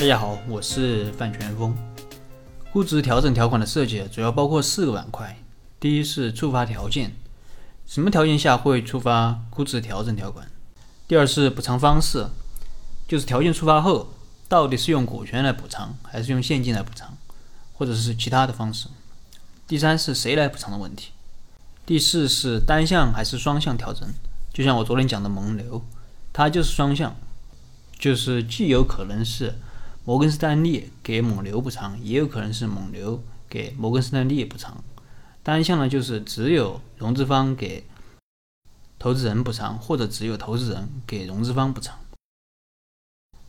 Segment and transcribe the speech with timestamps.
[0.00, 1.76] 大家好，我是范全峰。
[2.72, 5.36] 估值调整条款的设计主要包括四个板块。
[5.78, 7.12] 第一是触发条件，
[7.84, 10.50] 什么条件下会触发估值调整条款？
[11.06, 12.28] 第二是补偿方式，
[13.06, 14.14] 就是条件触发后，
[14.48, 17.18] 到底是用股权来补偿，还是用现金来补偿，
[17.74, 18.88] 或者是其他的方式？
[19.68, 21.10] 第三是谁来补偿的问题？
[21.84, 24.08] 第四是单向还是双向调整？
[24.50, 25.84] 就像我昨天讲的蒙牛，
[26.32, 27.14] 它就是双向，
[27.98, 29.56] 就是既有可能是。
[30.04, 34.82] 摩根士丹利给蒙牛补偿，也有可能是蒙牛给摩根士丹利补偿。
[35.42, 37.84] 单向呢，就是只有融资方给
[38.98, 41.98] 投资人补偿，或者只有投资人给融资方补偿。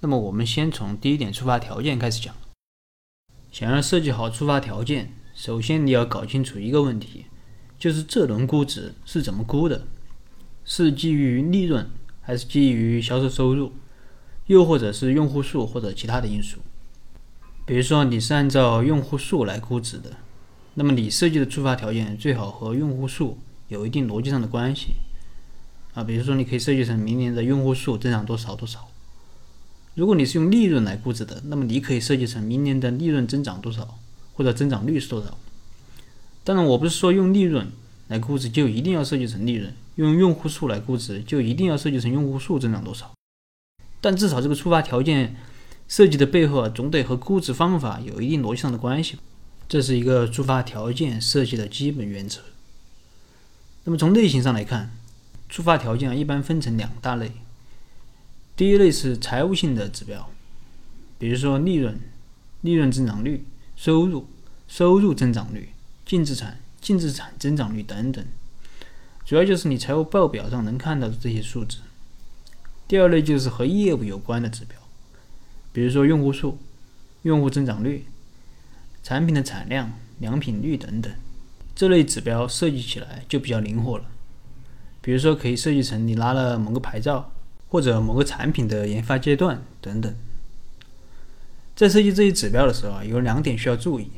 [0.00, 2.34] 那么我们先从第一点触发条件开始讲。
[3.50, 7.26] 想要设计好触发条件，首先你要搞清楚一个问题，
[7.78, 9.86] 就是这轮估值是怎么估的？
[10.64, 11.90] 是基于利润，
[12.20, 13.72] 还是基于销售收入？
[14.48, 16.58] 又或者是用户数或者其他的因素，
[17.64, 20.10] 比如说你是按照用户数来估值的，
[20.74, 23.38] 那么你设计的触发条件最好和用户数
[23.68, 24.94] 有一定逻辑上的关系
[25.92, 26.02] 啊。
[26.02, 28.88] 比如说你可以设计成明年的用户数增长多少多少。
[29.94, 33.98] 如果你是用利润来估值的，那么你可以设计成明年的利润增长多少
[34.32, 35.36] 或者增长率是多少。
[36.44, 37.70] 当然，我不是说用利润
[38.06, 43.12] 来估值就一定要设计成利润，用用户数来估值就一定要设计成用户数增长多少。
[44.00, 45.36] 但至少这个触发条件
[45.88, 49.18] 设计的背后啊，总得和估值方法有一定逻辑上的关系，
[49.68, 52.40] 这是一个触发条件设计的基本原则。
[53.84, 54.90] 那么从类型上来看，
[55.48, 57.32] 触发条件啊一般分成两大类。
[58.54, 60.30] 第一类是财务性的指标，
[61.18, 61.98] 比如说利润、
[62.60, 63.44] 利润增长率、
[63.76, 64.26] 收入、
[64.66, 65.70] 收入增长率、
[66.04, 68.24] 净资产、净资产增长率等等，
[69.24, 71.78] 主要就是你财务报表上能看到的这些数字。
[72.88, 74.78] 第二类就是和业务有关的指标，
[75.74, 76.58] 比如说用户数、
[77.20, 78.06] 用户增长率、
[79.02, 81.12] 产品的产量、良品率等等。
[81.74, 84.06] 这类指标设计起来就比较灵活了。
[85.02, 87.30] 比如说，可以设计成你拿了某个牌照，
[87.68, 90.12] 或者某个产品的研发阶段等等。
[91.76, 94.10] 在设计这些指标的时候啊，有两点需要注意。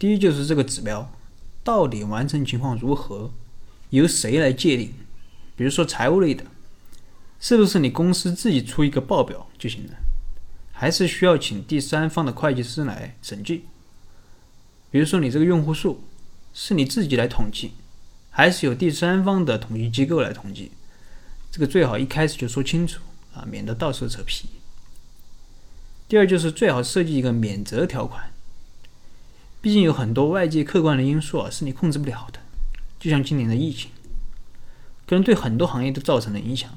[0.00, 1.10] 第一，就是这个指标
[1.62, 3.30] 到底完成情况如何，
[3.90, 4.92] 由谁来界定？
[5.54, 6.44] 比如说财务类的。
[7.40, 9.94] 是不是你公司自己出一个报表就行了，
[10.72, 13.64] 还是需要请第三方的会计师来审计？
[14.90, 16.04] 比如说你这个用户数
[16.52, 17.72] 是你自己来统计，
[18.28, 20.72] 还是有第三方的统计机构来统计？
[21.50, 23.00] 这个最好一开始就说清楚
[23.32, 24.50] 啊，免得到时候扯皮。
[26.06, 28.30] 第二就是最好设计一个免责条款，
[29.62, 32.40] 毕竟有很多外界客观的因素啊是你控制不了的，
[32.98, 33.90] 就像今年的疫情，
[35.06, 36.70] 可能对很多行业都造成了影响。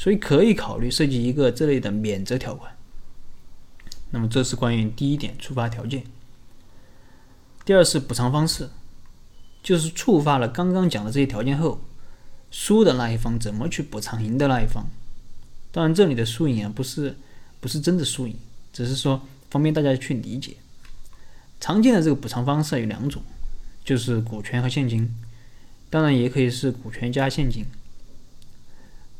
[0.00, 2.74] 所以可以考虑设计一个这类的免责条款。
[4.12, 6.04] 那么这是关于第一点触发条件。
[7.66, 8.70] 第二是补偿方式，
[9.62, 11.82] 就是触发了刚刚讲的这些条件后，
[12.50, 14.86] 输的那一方怎么去补偿赢的那一方。
[15.70, 17.14] 当然这里的输赢啊不是
[17.60, 18.34] 不是真的输赢，
[18.72, 20.56] 只是说方便大家去理解。
[21.60, 23.22] 常见的这个补偿方式有两种，
[23.84, 25.14] 就是股权和现金，
[25.90, 27.66] 当然也可以是股权加现金。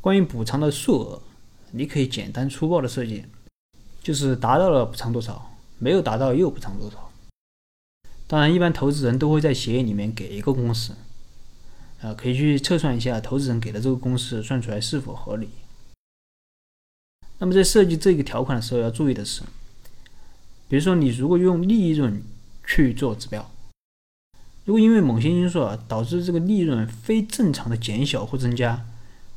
[0.00, 1.22] 关于补偿的数额，
[1.72, 3.26] 你可以简单粗暴的设计，
[4.02, 7.10] 就是达到了补偿多少，没有达到又补偿多少。
[8.26, 10.92] 当然，一般投资人都会在协议里面给一个公式，
[12.00, 15.50] 啊，可以去测算一下投资人给的这个公式算出来是否合理。
[17.38, 19.42] 那么在设计这个条款的时候要注意的是，
[20.68, 22.22] 比如说你如果用利润
[22.66, 23.50] 去做指标，
[24.64, 28.86] 如果因为某些因素啊导致这个利润非正常的减小或增加。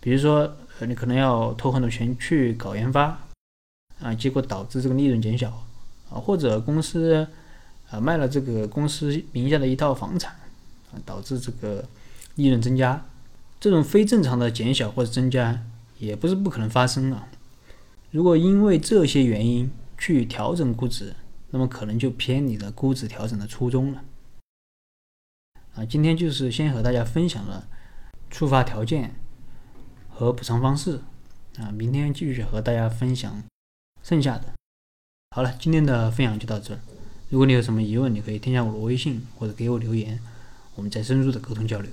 [0.00, 3.20] 比如说，呃，你可能要投很多钱去搞研发，
[4.00, 5.50] 啊，结果导致这个利润减小，
[6.08, 7.28] 啊，或者公司，
[7.90, 10.32] 啊，卖了这个公司名下的一套房产，
[10.90, 11.86] 啊，导致这个
[12.36, 13.04] 利润增加，
[13.60, 15.62] 这种非正常的减小或者增加
[15.98, 17.28] 也不是不可能发生啊。
[18.10, 21.14] 如果因为这些原因去调整估值，
[21.50, 24.02] 那么可能就偏离了估值调整的初衷了。
[25.74, 27.68] 啊，今天就是先和大家分享了
[28.30, 29.14] 触发条件。
[30.20, 31.00] 和补偿方式
[31.56, 33.42] 啊，明天继续和大家分享
[34.02, 34.52] 剩下的。
[35.34, 36.80] 好了，今天的分享就到这儿。
[37.30, 40.20] 如果你有什么疑问，你可以添加我的微信或者给我留言，
[40.74, 41.90] 我们再深入的沟通交流。